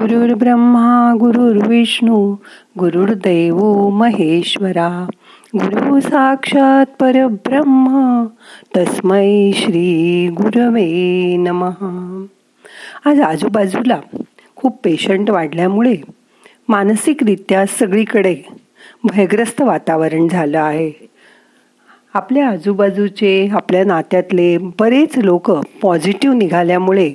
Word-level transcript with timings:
गुरुर्ब्रह्मा 0.00 1.14
गुरुर्विष्णू 1.20 2.36
गुरुर्दैव 2.78 3.88
महेश्वरा. 3.88 5.06
गुरु 5.56 6.00
साक्षात 6.00 6.86
परब्रह्म 7.00 8.26
तस्मै 8.76 9.50
श्री 9.54 10.28
गुरवे 10.28 11.36
नमः. 11.36 12.24
आज 13.10 13.20
आजूबाजूला 13.20 14.00
खूप 14.56 14.80
पेशंट 14.84 15.30
वाढल्यामुळे 15.30 15.96
मानसिकरित्या 16.68 17.66
सगळीकडे 17.66 18.36
भयग्रस्त 19.04 19.62
वातावरण 19.62 20.28
झालं 20.28 20.60
आहे. 20.60 20.92
आपल्या 22.14 22.48
आजूबाजूचे 22.48 23.48
आपल्या 23.52 23.84
नात्यातले 23.84 24.58
बरेच 24.58 25.18
लोक 25.18 25.50
पॉझिटिव्ह 25.82 26.36
निघाल्यामुळे 26.36 27.12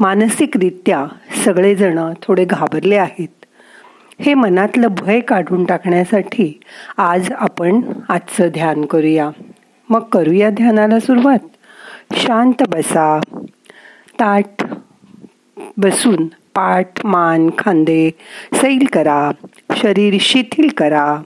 मानसिकरित्या 0.00 1.06
सगळेजण 1.44 2.12
थोडे 2.22 2.44
घाबरले 2.44 2.96
आहेत. 2.96 3.44
हे 4.20 4.34
मनातलं 4.34 4.88
भय 4.88 5.20
काढून 5.20 5.64
टाकण्यासाठी 5.64 6.60
आज 6.96 7.32
आपण 7.32 7.80
आजचं 8.08 8.48
ध्यान 8.48 8.84
करूया. 8.84 9.30
मग 9.88 10.00
करूया 10.00 10.50
ध्यानाला 10.50 11.00
सुरुवात. 11.00 11.38
शांत 12.12 12.62
बसा. 12.68 13.20
ताट 14.20 14.64
बसून 15.76 16.26
पाठ 16.26 17.06
मान 17.06 17.50
खांदे 17.58 18.10
सैल 18.54 18.86
करा. 18.92 19.30
शरीर 19.76 20.16
शिथिल 20.20 20.68
करा. 20.68 21.22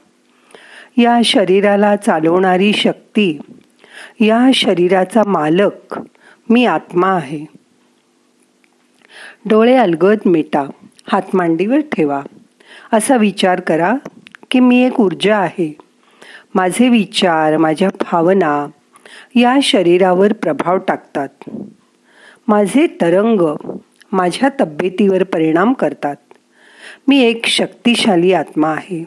या 0.97 1.21
शरीराला 1.25 1.97
चालवणारी 1.97 2.73
शक्ती 2.73 3.39
या 4.21 4.51
शरीराचा 4.55 5.23
मालक 5.27 6.01
मी 6.51 6.67
आत्मा 6.67 7.09
आहे. 7.09 7.64
डोळे 9.49 9.77
अलगद 9.77 10.19
मिटा 10.27 10.65
हात 11.09 11.23
मांडीवर 11.35 11.79
ठेवा. 11.79 12.23
असा 12.93 13.17
विचार 13.17 13.61
करा 13.61 13.95
की 14.51 14.61
मी 14.61 14.85
एक 14.85 15.01
ऊर्जा 15.01 15.39
आहे. 15.39 15.77
माझे 16.55 16.89
विचार 16.89 17.57
माझ्या 17.57 17.89
भावना 17.89 18.67
या 19.35 19.57
शरीरावर 19.63 20.33
प्रभाव 20.33 20.79
टाकतात. 20.79 21.29
माझे 22.49 22.87
तरंग 22.87 23.57
माझ्या 24.13 24.49
तब्येतीवर 24.61 25.23
परिणाम 25.23 25.73
करतात. 25.73 26.17
मी 27.09 27.21
एक 27.21 27.47
शक्तिशाली 27.47 28.33
आत्मा 28.33 28.69
आहे. 28.69 29.05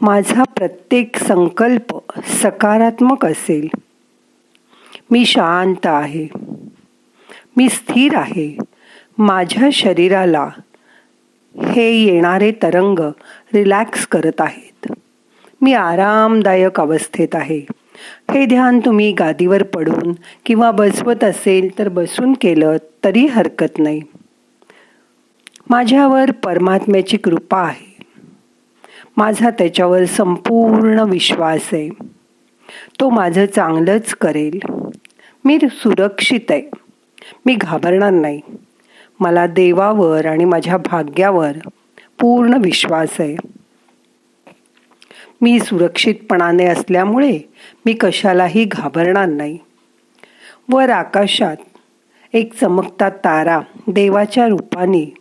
माझा 0.00 0.42
प्रत्येक 0.42 1.16
संकल्प 1.16 1.98
सकारात्मक 2.24 3.26
असेल. 3.26 3.68
मी 5.10 5.26
शांत 5.26 5.86
आहे. 5.86 6.28
मी 7.56 7.68
स्थिर 7.68 8.16
आहे. 8.16 8.56
माझ्या 9.20 9.68
शरीराला 9.72 10.48
हे 11.68 11.90
येणारे 11.90 12.52
तरंग 12.52 12.98
रिलॅक्स 13.54 14.06
करत 14.06 14.40
आहेत. 14.40 14.92
मी 15.60 15.72
आरामदायक 15.72 16.80
अवस्थेत 16.80 17.28
आहे. 17.34 17.58
हे 18.30 18.46
ध्यान 18.46 18.80
तुम्ही 18.80 19.12
गादीवर 19.12 19.62
पडून 19.62 20.12
किंवा 20.46 20.70
बसवत 20.70 21.24
असेल 21.24 21.78
तर 21.78 21.88
बसून 21.88 22.32
केलं 22.32 22.76
तरी 23.04 23.26
हरकत 23.26 23.78
नाही. 23.78 24.02
माझ्यावर 25.70 26.30
परमात्म्याची 26.30 27.16
कृपा 27.16 27.60
आहे. 27.60 28.02
माझा 29.16 29.50
त्याच्यावर 29.50 30.04
संपूर्ण 30.04 31.00
विश्वास 31.00 31.68
आहे. 31.72 31.88
तो 33.00 33.10
माझं 33.10 33.46
चांगलंच 33.46 34.14
करेल. 34.14 34.58
मी 35.44 35.58
सुरक्षित 35.70 36.50
आहे. 36.50 36.62
मी 37.46 37.54
घाबरणार 37.54 38.10
नाही. 38.10 38.40
मला 39.20 39.46
देवावर 39.46 40.26
आणि 40.26 40.44
माझ्या 40.44 40.76
भाग्यावर 40.76 41.52
पूर्ण 42.20 42.54
विश्वास 42.54 43.08
आहे. 43.18 43.36
मी 45.40 45.58
सुरक्षितपणाने 45.60 46.66
असल्यामुळे 46.66 47.38
मी 47.86 47.92
कशालाही 47.92 48.64
घाबरणार 48.64 49.26
नाही. 49.26 49.58
वर 50.68 50.90
आकाशात 50.90 51.56
एक 52.32 52.52
चमकता 52.54 53.08
तारा 53.08 53.60
देवाच्या 53.86 54.46
रूपाने 54.48 55.14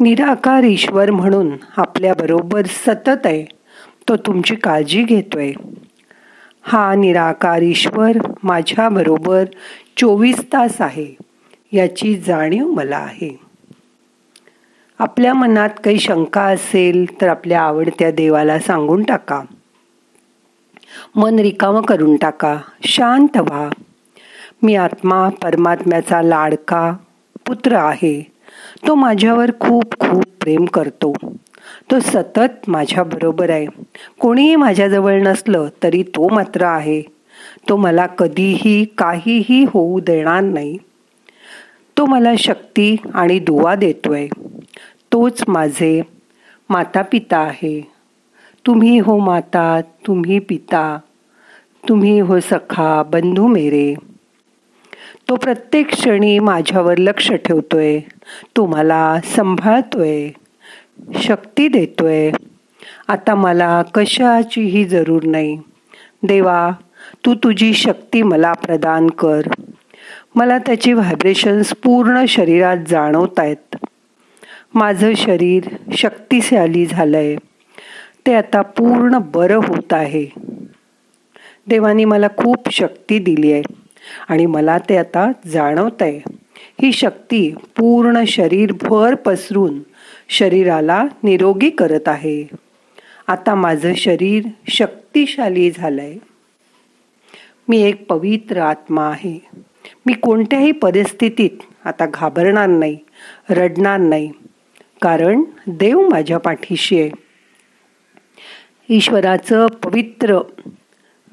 निराकार 0.00 0.62
ईश्वर 0.62 1.10
म्हणून 1.10 1.56
आपल्याबरोबर 1.76 2.62
सतत 2.66 3.26
आहे 3.26 3.44
तो 4.08 4.16
तुमची 4.16 4.54
काळजी 4.54 5.02
घेतोय. 5.02 5.52
हा 6.62 6.94
निराकार 6.94 7.62
ईश्वर 7.62 8.16
माझ्याबरोबर 8.42 9.44
चोवीस 9.96 10.40
तास 10.40 10.80
आहे. 10.80 11.27
याची 11.72 12.14
जाणीव 12.14 12.66
मला 12.66 12.96
आहे. 12.96 13.40
आपल्या 14.98 15.34
मनात 15.34 15.70
काही 15.84 15.98
शंका 15.98 16.42
असेल 16.42 17.20
तर 17.20 17.28
आपल्या 17.28 17.60
आवडत्या 17.60 18.10
देवाला 18.10 18.58
सांगून 18.58 19.02
टाका. 19.02 19.42
मन 21.16 21.38
रिकामं 21.38 21.82
करून 21.82 22.16
टाका. 22.16 22.58
शांत 22.82 23.36
व्हा. 23.36 23.68
मी 24.62 24.74
आत्मा 24.74 25.28
परमात्म्याचा 25.28 26.22
लाडका 26.22 26.96
पुत्र 27.46 27.72
आहे. 27.72 28.32
तो 28.86 28.94
माझ्यावर 28.94 29.50
खूप 29.60 29.84
खूप 29.98 30.24
प्रेम 30.40 30.64
करतो. 30.64 31.12
तो 31.90 32.00
सतत 32.00 32.70
माझ्याबरोबर 32.70 33.50
आहे. 33.50 33.66
कोणीही 34.20 34.56
माझ्याजवळ 34.56 35.22
नसलं 35.22 35.68
तरी 35.82 36.02
तो 36.02 36.34
मात्र 36.34 36.62
आहे. 36.62 37.02
तो 37.68 37.76
मला 37.76 38.06
कधीही 38.06 38.84
काहीही 38.84 39.64
होऊ 39.64 40.00
देणार 40.00 40.40
नाही. 40.40 40.78
तो 41.98 42.06
मला 42.06 42.32
शक्ती 42.38 42.96
आणि 43.14 43.38
दुवा 43.38 43.74
देतोय. 43.74 44.28
तोच 45.12 45.44
माझे 45.48 46.02
माता 46.70 47.02
पिता 47.02 47.38
आहे. 47.38 47.92
तुम्ही 48.66 48.98
हो 48.98 49.18
माता 49.18 49.80
तुम्ही 50.06 50.38
पिता 50.38 50.98
तुम्ही 51.88 52.20
हो 52.20 52.40
सखा 52.40 53.02
बंधू 53.02 53.46
मेरे. 53.46 53.94
तो 55.28 55.36
प्रत्येक 55.36 55.88
क्षणी 55.88 56.38
माझ्यावर 56.38 56.98
लक्ष 56.98 57.32
ठेवतोय. 57.32 58.00
तो 58.56 58.66
मला 58.66 59.20
सांभाळतोय. 59.24 60.28
शक्ती 61.14 61.68
देतोय. 61.68 62.30
आता 63.08 63.34
मला 63.34 63.82
कशाचीही 63.82 64.84
जरूर 64.84 65.22
नाही. 65.24 65.58
देवा 66.22 66.70
तू 67.26 67.34
तुझी 67.34 67.74
शक्ती 67.74 68.22
मला 68.22 68.52
प्रदान 68.52 69.06
कर. 69.06 69.40
मला 70.38 70.58
त्याची 70.58 70.92
व्हायब्रेशन्स 70.92 71.74
पूर्ण 71.74 72.24
शरीरात 72.28 72.76
जाणवत 72.88 73.38
आहेत. 73.38 73.76
माझं 74.74 75.14
शरीर 75.14 75.64
शक्तिशाली 75.96 76.86
झालंय. 76.86 77.36
ते 78.26 78.34
आता 78.34 78.62
पूर्ण 78.62 79.18
बरं 79.18 79.56
होत 79.56 79.92
आहे. 79.92 80.26
देवानी 81.66 82.04
मला 82.04 82.28
खूप 82.36 82.70
शक्ती 82.72 83.18
दिली 83.18 83.52
आहे 83.52 83.62
आणि 84.28 84.46
मला 84.46 84.78
ते 84.78 84.96
आता 84.96 85.32
जाणवत 85.46 86.02
आहे. 86.02 86.20
ही 86.82 86.92
शक्ती 86.92 87.50
पूर्ण 87.50 88.24
शरीरभर 88.26 89.14
पसरून 89.14 89.80
शरीराला 90.28 91.04
निरोगी 91.22 91.70
करत 91.70 92.08
आहे. 92.08 92.46
आता 93.26 93.54
माझं 93.54 93.94
शरीर 93.94 94.44
शक्तिशाली 94.68 95.70
झालंय. 95.70 96.16
मी 97.68 97.82
एक 97.82 98.06
पवित्र 98.06 98.60
आत्मा 98.60 99.08
आहे. 99.08 99.67
मी 100.06 100.12
कोणत्याही 100.12 100.72
परिस्थितीत 100.72 101.62
आता 101.84 102.06
घाबरणार 102.14 102.66
नाही 102.66 102.98
रडणार 103.50 103.98
नाही. 103.98 104.30
कारण 105.02 105.42
देव 105.66 106.08
माझ्या 106.08 106.38
पाठीशी 106.38 107.00
आहे. 107.00 107.10
ईश्वराचं 108.88 109.66
पवित्र 109.66 110.38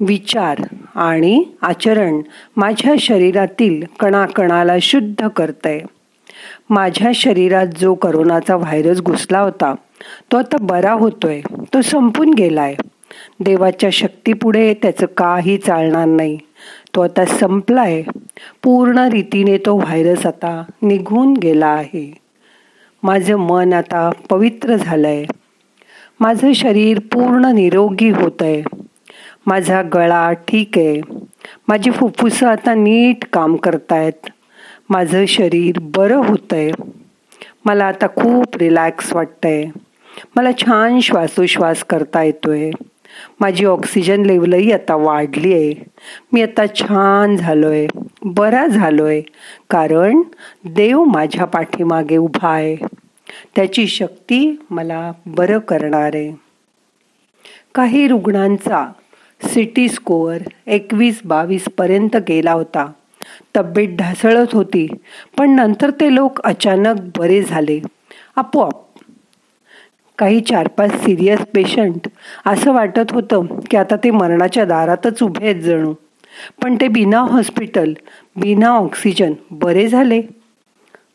विचार 0.00 0.58
आणि 0.94 1.44
आचरण 1.62 2.20
माझ्या 2.56 2.94
शरीरातील 2.98 3.84
कणाकणाला 4.00 4.74
शुद्ध 4.82 5.28
करतंय. 5.28 5.80
माझ्या 6.70 7.10
शरीरात 7.14 7.66
जो 7.76 7.94
करोनाचा 7.94 8.56
व्हायरस 8.56 9.00
घुसला 9.00 9.40
होता 9.40 9.74
तो 10.32 10.36
आता 10.36 10.56
बरा 10.60 10.92
होतोय 10.92 11.40
तो 11.74 11.82
संपून 11.82 12.34
गेलाय. 12.34 12.74
देवाच्या 13.40 13.90
शक्तीपुढे 13.90 14.74
त्याचं 14.74 15.06
काही 15.06 15.56
चालणार 15.58 16.06
नाही. 16.06 16.38
तो 16.96 17.00
आता 17.00 17.24
संपलाय. 17.24 18.02
पूर्ण 18.62 18.98
रीतीने 18.98 19.56
तो 19.58 19.76
व्हायरस 19.76 20.26
आता 20.26 20.62
निघून 20.82 21.32
गेला 21.32 21.66
आहे. 21.66 22.14
माझं 23.02 23.36
मन 23.36 23.72
आता 23.72 24.10
पवित्र 24.30 24.76
झालंय. 24.76 25.24
माझं 26.20 26.52
शरीर 26.52 26.98
पूर्ण 26.98 27.44
निरोगी 27.44 28.10
होत 28.10 28.42
आहे 28.42 28.62
माझा 29.46 29.82
गळा 29.82 30.32
ठीक. 30.32 30.78
आहे 30.78 31.00
माझी 31.68 31.90
फुफ्फुसं 31.90 32.46
आता 32.46 32.74
नीट 32.74 33.24
काम 33.32 33.56
करतायत. 33.56 34.26
माझं 34.90 35.24
शरीर 35.26 35.78
बरं 35.80 36.16
होतंय. 36.16 36.70
मला 37.64 37.84
आता 37.84 38.06
खूप 38.06 38.56
रिलॅक्स 38.56 39.12
वाटतंय. 39.12 39.64
मला 40.36 40.52
छान 40.52 41.00
श्वासोश्वास 41.00 41.84
करता 41.84 42.22
येतोय. 42.22 42.70
माझी 43.40 43.64
ऑक्सिजन 43.64 44.22
लेवलही 44.22 44.72
आता 44.72 44.94
वाढली 44.94 45.52
आहे 45.52 45.74
मी 46.32 46.42
आता 46.42 46.66
छान 46.74 47.36
झालोय. 47.36 47.86
बरा 48.24 48.66
झालोय. 48.66 49.20
कारण 49.70 50.22
देव 50.64 51.04
माझ्या 51.04 51.44
पाठीमागे 51.44 52.16
उभा 52.16 52.48
आहे. 52.48 52.76
त्याची 53.56 53.86
शक्ती 53.86 54.60
मला 54.70 55.12
बरं 55.26 55.58
करणार. 55.58 56.10
आहे 56.14 56.32
काही 57.74 58.08
रुग्णांचा 58.08 58.86
सिटी 59.42 59.88
स्कोअर 59.88 60.38
एकवीस 60.66 61.20
बावीस 61.24 61.64
पर्यंत 61.78 62.16
गेला 62.16 62.52
होता. 62.52 62.86
तब्येत 63.56 63.88
ढासळत 63.88 64.46
होती. 64.52 64.86
पण 65.38 65.50
नंतर 65.50 65.90
ते 65.90 66.14
लोक 66.14 66.40
अचानक 66.40 67.18
बरे 67.18 67.42
झाले. 67.42 67.80
आपोआप 68.36 68.85
काही 70.18 70.40
चार 70.40 70.68
पाच 70.68 70.90
सिरियस 70.90 71.40
पेशंट 71.40 72.08
असं 72.46 72.72
वाटत 72.72 73.12
होतं 73.12 73.46
की 73.70 73.76
आता 73.76 73.96
ते 73.96 74.10
मरणाच्या 74.10 74.64
दारातच 74.64 75.22
उभे 75.22 75.44
आहेत 75.44 75.62
जणू. 75.62 75.94
पण 76.62 76.76
ते 76.80 76.88
बिना 76.88 77.18
हॉस्पिटल 77.18 77.92
बिना 78.36 78.68
ऑक्सिजन 78.68 79.32
बरे 79.50 79.88
झाले. 79.88 80.22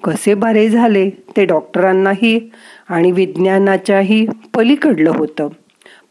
कसे 0.04 0.34
बरे 0.34 0.70
झाले 0.70 1.10
ते 1.10 1.46
डॉक्टरांनाही 1.46 2.52
आणि 2.90 3.12
विज्ञानाच्याही 3.12 4.28
पलीकडलं 4.56 5.12
होतं. 5.16 5.48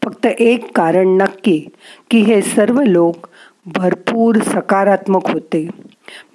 फक्त 0.03 0.25
एक 0.25 0.77
कारण 0.77 1.07
नक्की 1.07 1.67
की 2.09 2.19
हे 2.19 2.41
सर्व 2.41 2.81
लोक 2.81 3.27
भरपूर 3.65 4.35
सकारात्मक 4.35 5.29
होते. 5.29 5.67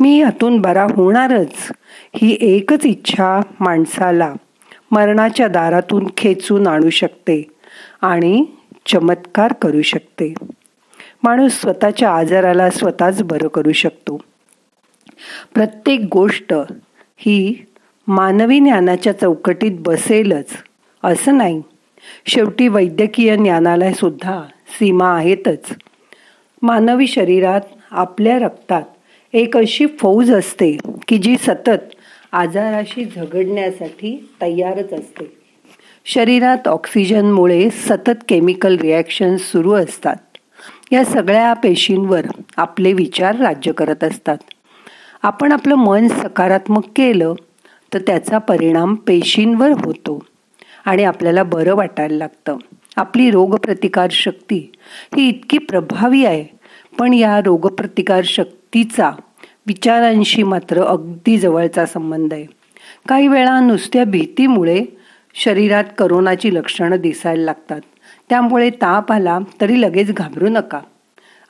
मी 0.00 0.20
यातून 0.20 0.61
बरा 0.61 0.82
होणारच. 0.82 1.70
ही 2.14 2.37
एकच 2.41 2.87
इच्छा 2.87 3.41
माणसाला. 3.61 4.35
मरणाच्या 4.91 5.49
दारातून 5.49 6.06
खेचून 6.17 6.67
आणू 6.67 6.91
शकते 6.91 7.49
आणि 8.00 8.44
चमत्कार 8.87 9.53
करू 9.53 9.83
शकते. 9.83 10.35
माणूस 11.23 11.61
स्वतःच्या 11.61 12.11
आजाराला 12.11 12.71
स्वतःच 12.71 13.23
बरं 13.23 13.49
करू 13.49 13.73
शकतो. 13.73 14.21
प्रत्येक 15.55 16.00
गोष्ट 16.12 16.55
ही 17.17 17.67
मानवी 18.06 18.59
ज्ञानाच्या 18.59 19.21
चौकटीत 19.21 19.73
बसेलच 19.81 20.50
असं 21.05 21.37
नाही. 21.37 21.62
शेवटी 22.27 22.69
वैद्यकीय 22.69 23.37
ज्ञानाला 23.37 23.93
सुद्धा 23.93 24.43
सीमा 24.69 25.17
आहेतच. 25.17 25.69
मानवी 26.62 27.06
शरीरात 27.06 27.61
आपल्या 27.91 28.39
रक्तात 28.39 28.82
एक 29.32 29.56
अशी 29.56 29.87
फौज 29.87 30.32
असते 30.32 30.77
की 31.09 31.19
जी 31.19 31.37
सतत 31.37 31.95
आजाराशी 32.32 33.05
झगडण्यासाठी 33.05 34.28
तयारच 34.43 34.93
असते. 34.93 35.37
शरीरात 36.05 36.69
ऑक्सिजनमुळे 36.69 37.70
सतत 37.70 38.25
केमिकल 38.28 38.76
रिॲक्शन 38.78 39.37
सुरू 39.37 39.73
असतात. 39.73 40.17
या 40.93 41.05
सगळ्या 41.05 41.52
पेशींवर 41.52 42.26
आपले 42.56 42.93
विचार 42.93 43.37
राज्य 43.37 43.73
करत 43.73 44.05
असतात. 44.05 44.37
आपण 45.23 45.52
आपलं 45.52 45.75
मन 45.75 46.08
सकारात्मक 46.08 46.84
केलं 46.96 47.34
तर 47.94 47.99
त्याचा 47.99 48.38
परिणाम 48.38 48.94
पेशींवर 48.94 49.70
होतो 49.84 50.26
आणि 50.84 51.05
आपल्याला 51.05 51.43
बरं 51.43 51.75
वाटायला 51.75 52.17
लागतं. 52.17 52.56
आपली 52.96 53.31
रोगप्रतिकार 53.31 54.08
शक्ती 54.11 54.72
ही 55.17 55.29
इतकी 55.29 55.58
प्रभावी 55.58 56.25
आहे 56.25 56.44
पण 56.99 57.14
या 57.14 57.38
रोगप्रतिकार 57.38 58.22
शक्तीचा 58.25 59.12
विचारांशी 59.67 60.43
मात्र 60.43 60.83
अगदी 60.83 61.39
जवळचा 61.39 61.87
संबंध 61.87 62.33
आहे. 62.33 62.47
काही 63.09 63.29
वेळा 63.29 63.61
नुसत्या 63.61 64.05
भीतीमुळे 64.05 64.85
शरीरात 65.35 65.85
करोनाची 65.99 66.55
लक्षणं 66.55 66.97
दिसायला 66.97 67.45
लागतात. 67.45 67.81
त्यामुळे 68.29 68.71
ताप 68.71 69.13
आला 69.13 69.39
तरी 69.61 69.81
लगेच 69.81 70.13
घाबरू 70.13 70.49
नका. 70.49 70.81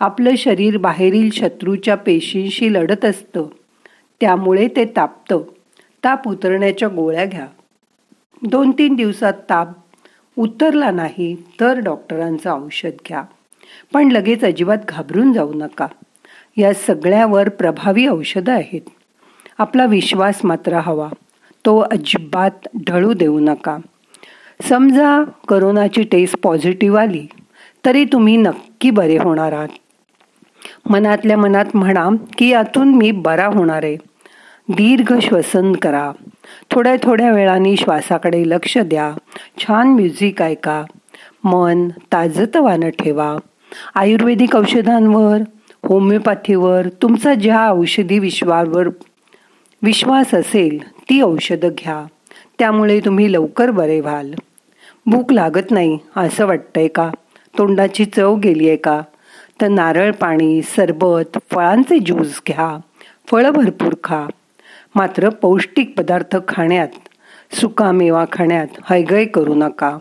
आपलं 0.01 0.35
शरीर 0.39 0.77
बाहेरील 0.77 1.31
शत्रूच्या 1.31 1.95
पेशींशी 1.95 2.73
लढत 2.73 3.05
असतं. 3.05 3.47
त्यामुळे 4.21 4.69
ते 4.69 4.85
तापतं. 4.85 5.43
ताप 6.05 6.29
उतरण्याच्या 6.29 6.89
गोळ्या 6.89 7.25
घ्या. 7.25 7.47
दोन 8.43 8.71
तीन 8.71 8.95
दिवसात 8.95 9.33
ताप 9.33 9.69
उतरला 10.39 10.91
नाही 10.91 11.37
तर 11.61 11.79
डॉक्टरांचं 11.79 12.51
औषध 12.51 12.91
घ्या. 13.09 13.23
पण 13.93 14.13
लगेच 14.13 14.45
अजिबात 14.45 14.79
घाबरून 14.89 15.33
जाऊ 15.33 15.53
नका. 15.55 15.87
या 16.57 16.75
सगळ्यावर 16.75 17.49
प्रभावी 17.49 18.07
औषधं 18.07 18.53
आहेत. 18.53 18.81
आपला 19.59 19.87
विश्वास 19.87 20.41
मात्र 20.45 20.73
हवा. 20.73 21.09
तो 21.67 21.79
अजिबात 21.79 22.51
ढळू 22.89 23.13
देऊ 23.13 23.39
नका. 23.41 23.77
समजा 24.63 25.25
करोनाची 25.49 26.03
टेस्ट 26.03 26.37
पॉझिटिव्ह 26.43 27.01
आली 27.01 27.27
तरी 27.85 28.05
तुम्ही 28.05 28.37
नक्की 28.37 28.91
बरे 28.91 29.17
होणार 29.17 29.53
आहात. 29.53 29.69
मनातल्या 30.91 31.37
मनात 31.37 31.65
म्हणा 31.75 32.09
की 32.39 32.49
यातून 32.49 32.95
मी 32.95 33.11
बरा 33.11 33.47
होणार 33.47 33.85
आहे. 33.85 33.97
दीर्घ 34.69 35.19
श्वसन 35.19 35.73
करा. 35.73 36.13
थोड्या 36.71 36.97
थोड्या 37.03 37.33
वेळाने 37.33 37.77
श्वासाकडे 37.77 38.43
लक्ष 38.47 38.79
द्या. 38.79 39.13
छान 39.59 39.89
म्युझिक 39.89 40.43
ऐका. 40.43 40.85
मन 41.45 41.89
ताजतवानं 41.89 42.91
ठेवा. 42.91 43.37
आयुर्वेदिक 43.95 44.57
औषधांवर 44.57 45.39
होमिओपॅथीवर 45.89 46.89
तुमचा 47.03 47.35
ज्या 47.35 47.71
औषधी 47.71 48.19
विश्वावर 48.19 48.89
विश्वास 49.83 50.35
असेल 50.35 50.89
ती 50.89 51.21
औषधं 51.21 51.69
घ्या. 51.69 52.07
त्यामुळे 52.59 53.01
तुम्ही 53.01 53.33
लवकर 53.33 53.71
बरे 53.71 54.01
व्हाल. 54.01 54.35
भूक 55.07 55.33
लागत 55.33 55.71
नाही 55.71 55.99
असं 56.17 56.47
वाटतंय 56.47 56.89
का? 56.89 57.11
तोंडाची 57.59 58.05
चव 58.05 58.37
गेली 58.37 58.69
आहे 58.69 58.77
का? 58.77 59.03
तर 59.61 59.69
नारळ 59.69 60.11
पाणी 60.11 60.63
सरबत 60.63 61.39
फळांचे 61.51 61.99
ज्यूस 61.99 62.41
घ्या. 62.49 62.79
फळं 63.31 63.51
भरपूर 63.51 63.95
खा. 64.05 64.27
मात्र 64.95 65.29
पौष्टिक 65.29 65.99
पदार्थ 65.99 66.37
खाण्यात 66.49 66.89
सुका 67.55 67.93
मेवा 67.93 68.25
खाण्यात 68.33 68.67
हयगय 68.91 69.25
करू 69.25 69.55
नका. 69.55 69.99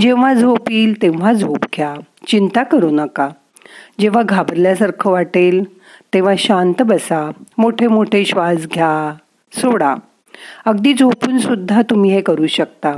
जेव्हा 0.00 0.34
झोप 0.34 0.70
येईल 0.70 1.02
तेव्हा 1.02 1.32
झोप 1.32 1.58
घ्या. 1.76 1.94
चिंता 2.26 2.62
करू 2.62 2.90
नका. 2.90 3.28
जेव्हा 4.00 4.22
घाबरल्यासारखं 4.22 5.10
वाटेल 5.10 5.64
तेव्हा 6.14 6.34
शांत 6.38 6.82
बसा. 6.82 7.30
मोठे 7.58 7.86
मोठे 7.86 8.24
श्वास 8.24 8.66
घ्या. 8.66 9.14
सोडा. 9.52 9.94
अगदी 10.64 10.94
झोपून 10.94 11.38
सुद्धा 11.38 11.82
तुम्ही 11.82 12.10
हे 12.10 12.20
करू 12.20 12.46
शकता. 12.46 12.92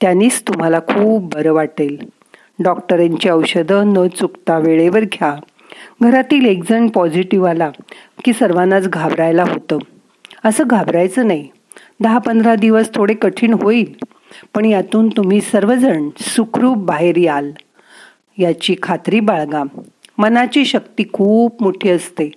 त्यानेच 0.00 0.42
तुम्हाला 0.42 0.80
खूप 0.80 1.34
बरं 1.34 1.52
वाटेल. 1.52 1.96
डॉक्टरांची 2.62 3.28
औषधं 3.28 3.92
न 3.92 4.08
चुकता 4.08 4.58
वेळेवर 4.58 5.00
घ्या. 5.00 5.36
घरातील 6.02 6.46
एक 6.46 6.70
जण 6.70 6.86
पॉझिटिव्ह 6.88 7.50
आला 7.50 7.70
की 8.24 8.32
सर्वांनाच 8.32 8.88
घाबरायला 8.88 9.42
होतं. 9.42 9.78
असं 10.44 10.64
घाबरायचं 10.66 11.26
नाही. 11.26 11.48
दहा 12.00 12.18
पंधरा 12.18 12.54
दिवस 12.54 12.94
थोडे 12.94 13.14
कठीण 13.14 13.54
होईल 13.62 13.94
पण 14.54 14.64
यातून 14.64 15.08
तुम्ही 15.08 15.40
सर्वजण 15.40 16.08
सुखरूप 16.20 16.76
बाहेर 16.76 17.16
याल. 17.16 17.50
याची 18.38 18.76
खात्री 18.82 19.20
बाळगा. 19.20 19.62
मनाची 20.18 20.64
शक्ती 20.64 21.04
खूप 21.12 21.62
मोठी 21.62 21.90
असते. 21.90 22.30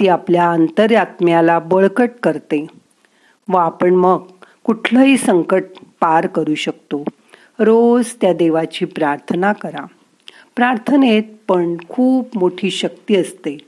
ती 0.00 0.08
आपल्या 0.08 0.50
अंतरात्म्याला 0.50 1.58
बळकट 1.58 2.10
करते. 2.22 2.66
व 3.48 3.56
आपण 3.56 3.94
मग 3.94 4.24
कुठलंही 4.64 5.16
संकट 5.16 5.62
पार 6.00 6.26
करू 6.26 6.54
शकतो. 6.54 7.04
रोज 7.58 8.14
त्या 8.20 8.32
देवाची 8.32 8.84
प्रार्थना 8.84 9.52
करा. 9.52 9.86
प्रार्थनेत 10.56 11.22
पण 11.48 11.76
खूप 11.88 12.38
मोठी 12.38 12.70
शक्ती 12.70 13.16
असते. 13.16 13.58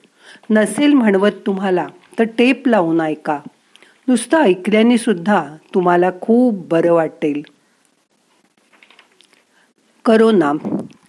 नसेल 0.51 0.93
म्हणवत 0.93 1.33
तुम्हाला 1.47 1.87
तर 2.19 2.25
टेप 2.25 2.69
लावून 2.69 3.01
ऐका. 3.01 3.41
नुसतं 4.09 4.39
ऐकल्याने 4.39 4.99
सुद्धा 4.99 5.57
तुम्हाला 5.75 6.11
खूप 6.21 6.69
बरं 6.71 6.93
वाटेल. 6.93 7.43
करोना. 10.05 10.53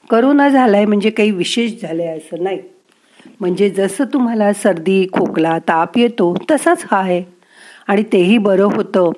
करोना 0.10 0.50
झालाय 0.50 0.86
म्हणजे 0.86 1.10
काही 1.10 1.32
विशेष 1.32 1.72
झालंय 1.82 2.08
असं 2.08 2.44
नाही. 2.44 2.60
म्हणजे 3.40 3.70
जसं 3.70 4.04
तुम्हाला 4.04 4.54
सर्दी 4.54 5.08
खोकला 5.14 5.60
ताप 5.60 5.98
येतो 5.98 6.38
तसाच 6.52 6.86
हा 6.92 6.98
आहे. 6.98 7.24
आणि 7.88 8.04
तेही 8.14 8.38
बरं 8.38 8.64
होतं 8.64 9.12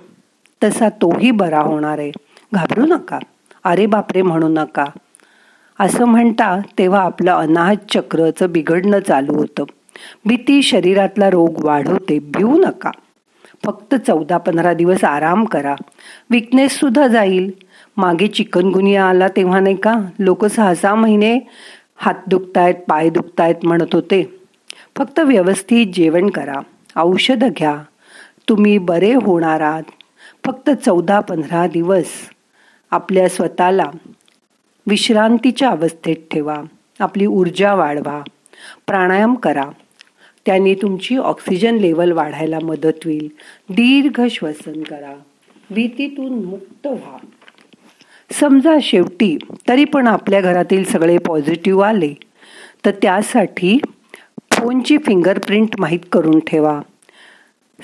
तसा 0.64 0.90
तोही 0.90 1.32
बरा 1.32 1.60
होणार 1.60 2.00
आहे. 2.00 2.12
घाबरू 2.54 2.86
नका. 2.86 3.20
अरे 3.64 3.86
बापरे 3.86 4.22
म्हणू 4.22 4.48
नका. 4.48 4.86
असं 5.80 6.06
म्हणता 6.06 6.60
तेव्हा 6.78 7.02
आपलं 7.02 7.32
अनाहत 7.32 7.76
चक्रचं 7.90 8.52
बिघडणं 8.52 9.00
चालू 9.00 9.34
होतं. 9.34 9.64
भीती 10.26 10.62
शरीरातला 10.62 11.30
रोग 11.30 11.66
वाढवते 11.66 12.20
भिवू 12.20 12.58
नका. 12.58 12.92
फक्त 13.66 13.96
चौदा 13.96 14.38
पंधरा 14.38 14.74
दिवस 14.74 15.04
आराम 15.04 15.46
करा. 15.46 15.76
विकनेस 16.30 16.80
सुद्धा 16.80 17.08
जाईल. 17.08 17.52
मागे 17.98 18.28
चिकनगुनिया 18.28 19.06
आला 19.06 19.28
तेव्हा 19.28 19.60
नाही 19.60 19.76
का? 19.76 19.94
लोक 20.20 20.46
सहा 20.46 20.76
सहा 20.76 20.96
महिने 20.96 21.40
हात 21.96 22.14
दुखतायत 22.28 22.76
पाय 22.76 23.10
दुखतायत 23.10 23.56
म्हणत 23.64 23.88
होते. 23.94 24.40
फक्त 24.98 25.20
व्यवस्थित 25.20 25.88
जेवण 25.94 26.30
करा. 26.30 26.56
औषधं 26.96 27.50
घ्या. 27.58 27.84
तुम्ही 28.50 28.78
बरे 28.78 29.14
होणार 29.14 29.62
आहात. 29.62 29.84
फक्त 30.46 30.70
चौदा 30.70 31.20
पंधरा 31.20 31.68
दिवस 31.68 32.06
आपल्या 32.92 33.30
स्वतःला 33.30 33.92
विश्रांतीच्या 34.88 35.70
अवस्थेत 35.70 36.16
ठेवा. 36.32 36.62
आपली 37.00 37.26
ऊर्जा 37.26 37.74
वाढवा. 37.74 38.22
प्राणायाम 38.88 39.36
करा. 39.36 39.66
त्याने 40.46 40.74
तुमची 40.74 41.18
ऑक्सिजन 41.18 41.76
लेवल 41.76 42.12
वाढायला 42.12 42.60
मदत 42.64 43.00
होईल. 43.06 43.28
दीर्घ 43.70 44.22
श्वसन 44.32 44.84
करा. 44.84 45.14
भीतीतून 45.72 46.46
मुक्त 46.46 46.88
व्हा. 46.88 47.18
समजा 48.32 48.78
शेवटी 48.82 49.38
तरी 49.70 49.84
पण 49.86 50.08
आपल्या 50.08 50.42
घरातील 50.42 50.84
सगळे 50.84 51.18
पॉझिटिव्ह 51.18 51.86
आले 51.86 52.14
तर 52.86 52.92
त्यासाठी 53.02 53.78
फोनची 54.52 54.98
फिंगरप्रिंट 54.98 55.70
माहीत 55.80 56.00
करून 56.12 56.40
ठेवा. 56.40 56.82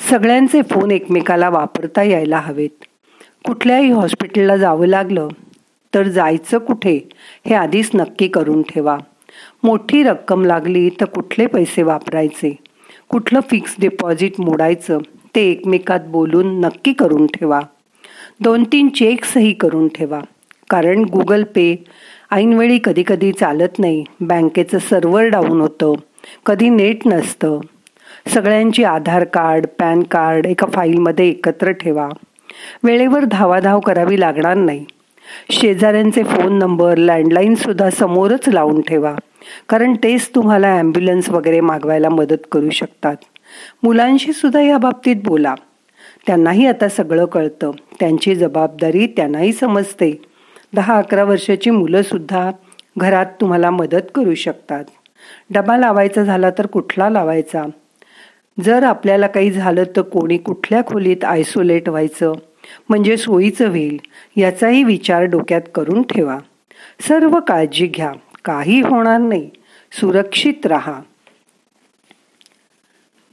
सगळ्यांचे 0.10 0.62
फोन 0.62 0.92
एकमेकाला 0.92 1.50
वापरता 1.50 2.04
यायला 2.04 2.38
हवेत. 2.38 2.84
कुठल्याही 3.46 3.90
हॉस्पिटलला 3.92 4.58
जावं 4.58 4.88
लागलं 4.88 5.28
तर 5.96 6.04
जायचं 6.04 6.58
कुठे 6.58 7.10
हे 7.46 7.56
आधीच 7.56 7.90
नक्की 7.94 8.28
करून 8.28 8.62
ठेवा. 8.62 8.98
मोठी 9.64 10.04
रक्कम 10.04 10.46
लागली 10.46 10.90
तर 10.90 11.06
कुठले 11.06 11.46
पैसे 11.46 11.84
वापरायचे? 11.84 12.56
कुठलं 13.10 13.40
फिक्स 13.40 13.76
डिपॉझिट 13.80 14.40
मोडायचं? 14.40 14.98
ते 15.36 15.42
एकमेकात 15.42 16.00
बोलून 16.08 16.60
नक्की 16.60 16.94
करून 16.94 17.28
ठेवा. 17.28 17.60
दोन 18.40 18.64
तीन 18.64 18.90
चेक्सही 18.90 19.54
करून 19.54 19.88
ठेवा. 19.88 20.22
कारण 20.70 21.04
गुगल 21.04 21.44
पे 21.44 21.84
ऐनवेळी 22.32 22.80
कधी 22.84 23.04
कधी 23.08 23.32
चालत 23.32 23.80
नाही. 23.80 24.04
बँकेचं 24.22 24.78
सर्व्हर 24.80 25.28
डाऊन 25.28 25.62
होतं. 25.62 25.94
कधी 26.46 26.70
नेट 26.70 27.08
नसतं. 27.08 27.60
सगळ्यांची 28.28 28.84
आधार 28.84 29.24
कार्ड 29.24 29.66
पॅन 29.80 30.04
कार्ड 30.04 30.46
एका 30.46 30.68
फाईलमध्ये 30.68 31.30
एकत्र 31.30 31.72
ठेवा. 31.72 32.10
वेळेवर 32.84 33.24
धावाधाव 33.24 33.80
करावी 33.80 34.20
लागणार 34.20 34.54
नाही. 34.54 34.86
शेजाऱ्यांचे 35.50 36.24
फोन 36.24 36.54
नंबर 36.54 36.98
लँडलाईनसुद्धा 36.98 37.90
समोरच 37.90 38.50
लावून 38.50 38.82
ठेवा. 38.82 39.16
कारण 39.70 39.94
तेच 39.94 40.30
तुम्हाला 40.36 40.68
ॲम्ब्युलन्स 40.68 41.30
वगैरे 41.30 41.60
मागवायला 41.60 42.10
मदत 42.10 42.48
करू 42.52 42.70
शकतात. 42.70 43.16
मुलांशी 43.84 44.34
सुद्धा 44.34 44.62
या 44.62 44.78
बाबतीत 44.78 45.16
बोला. 45.26 45.56
त्यांनाही 46.28 46.68
आता 46.68 46.90
सगळं 46.90 47.26
कळतं. 47.26 47.72
त्यांची 48.00 48.36
जबाबदारी 48.36 49.08
त्यांनाही 49.08 49.54
समजते. 49.54 50.22
दहा 50.76 50.98
अकरा 50.98 51.24
वर्षाची 51.24 51.70
मुलंसुद्धा 51.70 52.52
घरात 52.98 53.26
तुम्हाला 53.42 53.72
मदत 53.72 54.12
करू 54.16 54.36
शकतात. 54.36 54.86
डबा 55.50 55.78
लावायचा 55.78 56.24
झाला 56.24 56.50
तर 56.50 56.66
कुठला 56.66 57.10
लावायचा? 57.10 57.64
जर 58.64 58.84
आपल्याला 58.84 59.28
काही 59.28 59.52
झालं 59.52 59.84
तर 59.96 60.02
कोणी 60.02 60.38
कुठल्या 60.38 60.86
खोलीत 60.86 61.24
आयसोलेट 61.24 61.90
व्हायचं? 61.90 62.34
म्हणजे 62.90 63.18
सोयीचं 63.18 63.70
होईल 63.70 63.98
याचाही 64.38 64.84
विचार 64.84 65.24
डोक्यात 65.24 65.62
करून 65.76 66.02
ठेवा. 66.02 66.38
सर्व 67.02 67.40
काळजी 67.40 67.88
घ्या 67.88 68.12
काही 68.46 68.82
होणार 68.82 69.18
नाही. 69.18 69.50
सुरक्षित 69.92 70.66
राहा. 70.66 71.02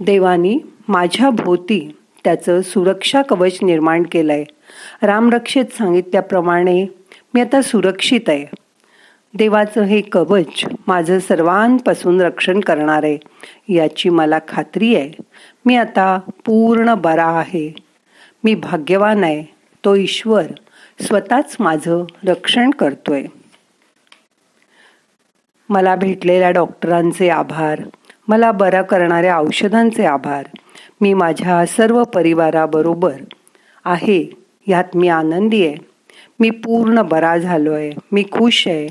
देवानी 0.00 0.59
माझ्या 0.88 1.30
भोवती 1.30 1.99
त्याचं 2.25 2.62
सुरक्षा 2.62 3.23
कवच 3.23 3.59
निर्माण 3.62 4.02
केलंय. 4.02 4.44
रामरक्षेत 5.02 5.64
सांगितल्याप्रमाणे 5.64 6.87
मी 7.35 7.41
आता 7.41 7.63
सुरक्षित 7.63 8.21
आहे. 8.29 8.47
देवाचं 9.35 9.83
हे 9.83 10.01
कवच 10.01 10.65
माझं 10.87 11.19
सर्वांपासून 11.19 12.21
रक्षण 12.21 12.61
करणार 12.61 13.05
आहे 13.05 13.19
याची 13.75 14.09
मला 14.09 14.39
खात्री 14.49 14.95
आहे. 14.95 15.23
मी 15.67 15.77
आता 15.77 16.19
पूर्ण 16.47 16.95
बरा 16.95 17.27
आहे. 17.27 17.75
मी 18.45 18.55
भाग्यवान 18.55 19.25
आहे. 19.25 19.45
तो 19.85 19.95
ईश्वर 19.95 20.43
स्वतःच 21.01 21.57
माझं 21.61 22.05
रक्षण 22.27 22.71
करतोय. 22.71 23.25
मला 25.69 25.97
भेटलेल्या 25.97 26.51
डॉक्टरांचे 26.51 27.29
आभार. 27.29 27.83
मला 28.29 28.53
बरा 28.53 28.83
करणाऱ्या 28.83 29.39
औषधांचे 29.39 30.05
आभार. 30.05 30.47
मी 31.01 31.15
माझ्या 31.15 31.67
सर्व 31.67 32.05
परिवाराबरोबर 32.05 33.15
आहे 33.85 34.31
यात 34.67 34.85
मी 34.95 35.09
आनंदी 35.09 35.67
आहे. 35.67 35.89
मी 36.40 36.50
पूर्ण 36.50 37.02
बरा 37.02 37.38
झालो 37.38 37.73
आहे 37.73 37.92
मी 38.12 38.23
खुश 38.23 38.68
आहे. 38.68 38.88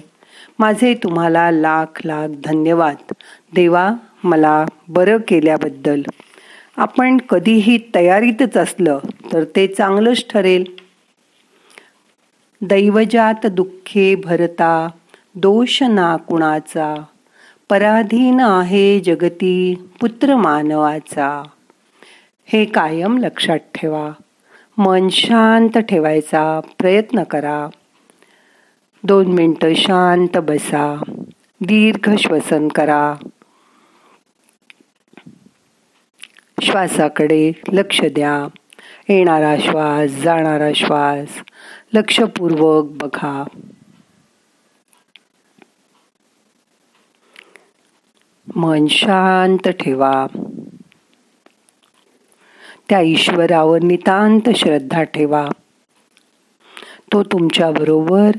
माझे 0.60 0.94
तुम्हाला 0.94 1.52
लाख 1.52 1.86
लाख 2.06 2.28
धन्यवाद. 2.44 3.14
देवा 3.56 3.94
मला 4.24 4.66
बरं 4.88 5.18
केल्याबद्दल. 5.28 6.02
आपण 6.78 7.18
कधीही 7.18 7.80
तयारीतच 7.96 8.58
असलं 8.58 9.00
तर 9.34 9.44
ते 9.44 9.68
चांगलंच 9.68 10.26
ठरेल. 10.30 10.64
दैवजात 12.62 13.46
दुःखे 13.46 14.16
भरता 14.16 14.88
दोष 15.36 15.84
ना 15.84 16.16
कुणाचा. 16.16 17.04
पराधीन 17.70 18.40
आहे 18.40 19.00
जगती 19.00 19.76
पुत्र 20.02 20.36
मानवाचा. 20.36 21.44
हे 22.46 22.66
कायम 22.66 23.18
लक्षात 23.18 23.60
ठेवा. 23.76 24.12
मन 24.80 25.10
शांत 25.10 25.78
ठेवायचा 25.78 26.60
प्रयत्न 26.78 27.24
करा. 27.24 27.68
दोन 29.04 29.28
मिनटं 29.28 29.74
शांत 29.76 30.38
बसा. 30.38 31.02
दीर्घ 31.62 32.16
श्वसन 32.16 32.68
करा. 32.68 33.16
श्वासाकडे 36.62 37.52
लक्ष 37.74 38.02
द्या. 38.02 38.48
येणारा 39.10 39.56
श्वास 39.58 40.10
जाणारा 40.10 40.74
श्वास 40.76 41.30
लक्षपूर्वक 41.94 42.86
बघा. 42.86 43.44
मन 48.56 48.88
शांत 48.88 49.70
ठेवा. 49.70 50.28
त्या 52.90 53.02
ईश्वरावर 53.02 53.82
नितांत 53.84 54.50
श्रद्धा 54.56 55.04
ठेवा. 55.04 55.50
तो 57.14 57.24
तुमच्या 57.24 57.72
बरोबर 57.72 58.32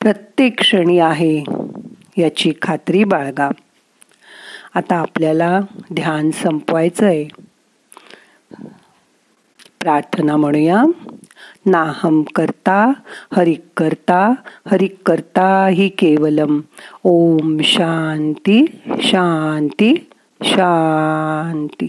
प्रत्येक 0.00 0.60
क्षणी 0.60 0.98
आहे 0.98 1.44
याची 2.16 2.52
खात्री 2.62 3.04
बाळगा. 3.04 3.48
आता 4.74 4.96
आपल्याला 4.96 5.60
ध्यान 5.94 6.30
संपवायचं 6.30 7.06
आहे 7.06 7.28
प्रार्थना 9.80 10.36
म्हणूया. 10.36 10.82
नाहम 11.66 12.22
करता 12.22 12.92
हरिक 13.32 13.60
करता 13.76 14.34
हरिक 14.70 14.96
करता 15.06 15.66
ही 15.66 15.88
केवलम. 15.88 16.60
ओम 17.04 17.58
शांती 17.62 18.64
शांती 19.02 20.10
शांती. 20.42 21.86